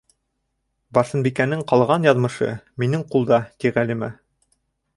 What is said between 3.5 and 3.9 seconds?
ти